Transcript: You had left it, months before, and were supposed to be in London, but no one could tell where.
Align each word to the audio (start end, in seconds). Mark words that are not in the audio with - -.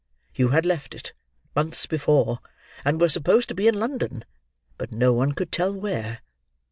You 0.33 0.47
had 0.47 0.65
left 0.65 0.95
it, 0.95 1.13
months 1.55 1.85
before, 1.85 2.39
and 2.83 2.99
were 2.99 3.07
supposed 3.07 3.49
to 3.49 3.53
be 3.53 3.67
in 3.67 3.75
London, 3.79 4.25
but 4.79 4.91
no 4.91 5.13
one 5.13 5.33
could 5.33 5.51
tell 5.51 5.71
where. 5.73 6.21